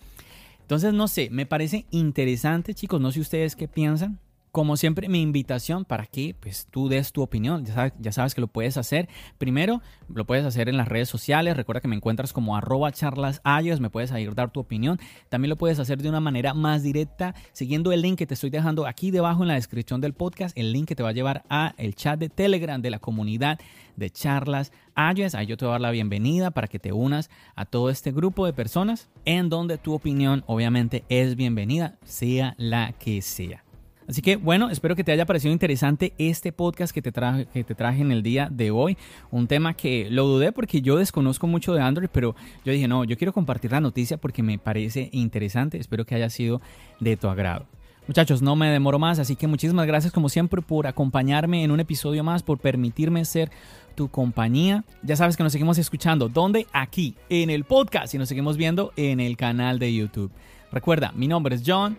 Entonces, 0.60 0.94
no 0.94 1.08
sé, 1.08 1.30
me 1.30 1.46
parece 1.46 1.86
interesante, 1.90 2.74
chicos, 2.74 3.00
no 3.00 3.10
sé 3.10 3.20
ustedes 3.20 3.56
qué 3.56 3.66
piensan. 3.66 4.20
Como 4.52 4.76
siempre, 4.76 5.08
mi 5.08 5.22
invitación 5.22 5.84
para 5.84 6.06
que 6.06 6.34
pues, 6.38 6.66
tú 6.70 6.88
des 6.88 7.12
tu 7.12 7.22
opinión. 7.22 7.64
Ya 7.64 8.12
sabes, 8.12 8.34
que 8.34 8.40
lo 8.40 8.48
puedes 8.48 8.76
hacer. 8.76 9.08
Primero, 9.38 9.80
lo 10.12 10.24
puedes 10.24 10.44
hacer 10.44 10.68
en 10.68 10.76
las 10.76 10.88
redes 10.88 11.08
sociales. 11.08 11.56
Recuerda 11.56 11.80
que 11.80 11.86
me 11.86 11.94
encuentras 11.94 12.32
como 12.32 12.56
arroba 12.56 12.90
charlasallos. 12.90 13.78
Me 13.78 13.90
puedes 13.90 14.10
ir 14.12 14.34
dar 14.34 14.50
tu 14.50 14.58
opinión. 14.58 14.98
También 15.28 15.50
lo 15.50 15.56
puedes 15.56 15.78
hacer 15.78 16.02
de 16.02 16.08
una 16.08 16.18
manera 16.18 16.52
más 16.52 16.82
directa 16.82 17.34
siguiendo 17.52 17.92
el 17.92 18.02
link 18.02 18.18
que 18.18 18.26
te 18.26 18.34
estoy 18.34 18.50
dejando 18.50 18.88
aquí 18.88 19.12
debajo 19.12 19.42
en 19.42 19.48
la 19.48 19.54
descripción 19.54 20.00
del 20.00 20.14
podcast. 20.14 20.56
El 20.58 20.72
link 20.72 20.88
que 20.88 20.96
te 20.96 21.04
va 21.04 21.10
a 21.10 21.12
llevar 21.12 21.44
a 21.48 21.74
el 21.78 21.94
chat 21.94 22.18
de 22.18 22.28
Telegram 22.28 22.82
de 22.82 22.90
la 22.90 22.98
comunidad 22.98 23.60
de 23.94 24.10
charlas 24.10 24.72
iOS. 24.96 25.36
Ahí 25.36 25.46
yo 25.46 25.56
te 25.56 25.64
voy 25.64 25.70
a 25.70 25.74
dar 25.74 25.80
la 25.80 25.90
bienvenida 25.92 26.50
para 26.50 26.66
que 26.66 26.80
te 26.80 26.92
unas 26.92 27.30
a 27.54 27.66
todo 27.66 27.88
este 27.88 28.10
grupo 28.10 28.46
de 28.46 28.52
personas 28.52 29.08
en 29.24 29.48
donde 29.48 29.78
tu 29.78 29.94
opinión 29.94 30.42
obviamente 30.46 31.04
es 31.08 31.36
bienvenida, 31.36 31.98
sea 32.04 32.54
la 32.58 32.92
que 32.98 33.22
sea. 33.22 33.62
Así 34.10 34.22
que 34.22 34.34
bueno, 34.34 34.70
espero 34.70 34.96
que 34.96 35.04
te 35.04 35.12
haya 35.12 35.24
parecido 35.24 35.52
interesante 35.52 36.14
este 36.18 36.50
podcast 36.50 36.92
que 36.92 37.00
te, 37.00 37.12
traje, 37.12 37.46
que 37.54 37.62
te 37.62 37.76
traje 37.76 38.02
en 38.02 38.10
el 38.10 38.24
día 38.24 38.48
de 38.50 38.72
hoy. 38.72 38.98
Un 39.30 39.46
tema 39.46 39.74
que 39.74 40.08
lo 40.10 40.26
dudé 40.26 40.50
porque 40.50 40.82
yo 40.82 40.96
desconozco 40.96 41.46
mucho 41.46 41.74
de 41.74 41.80
Android, 41.80 42.08
pero 42.10 42.34
yo 42.64 42.72
dije, 42.72 42.88
no, 42.88 43.04
yo 43.04 43.16
quiero 43.16 43.32
compartir 43.32 43.70
la 43.70 43.80
noticia 43.80 44.16
porque 44.16 44.42
me 44.42 44.58
parece 44.58 45.10
interesante. 45.12 45.78
Espero 45.78 46.04
que 46.04 46.16
haya 46.16 46.28
sido 46.28 46.60
de 46.98 47.16
tu 47.16 47.28
agrado. 47.28 47.66
Muchachos, 48.08 48.42
no 48.42 48.56
me 48.56 48.68
demoro 48.70 48.98
más, 48.98 49.20
así 49.20 49.36
que 49.36 49.46
muchísimas 49.46 49.86
gracias 49.86 50.12
como 50.12 50.28
siempre 50.28 50.60
por 50.60 50.88
acompañarme 50.88 51.62
en 51.62 51.70
un 51.70 51.78
episodio 51.78 52.24
más, 52.24 52.42
por 52.42 52.58
permitirme 52.58 53.24
ser 53.24 53.52
tu 53.94 54.08
compañía. 54.08 54.82
Ya 55.04 55.14
sabes 55.14 55.36
que 55.36 55.44
nos 55.44 55.52
seguimos 55.52 55.78
escuchando, 55.78 56.28
¿dónde? 56.28 56.66
Aquí, 56.72 57.14
en 57.28 57.48
el 57.48 57.62
podcast 57.62 58.12
y 58.12 58.18
nos 58.18 58.28
seguimos 58.28 58.56
viendo 58.56 58.92
en 58.96 59.20
el 59.20 59.36
canal 59.36 59.78
de 59.78 59.94
YouTube. 59.94 60.32
Recuerda, 60.72 61.12
mi 61.14 61.28
nombre 61.28 61.54
es 61.54 61.62
John 61.64 61.96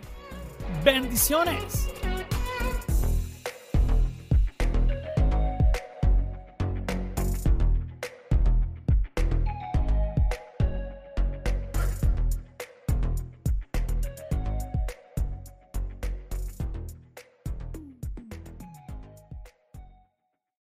Bendiciones. 0.84 1.90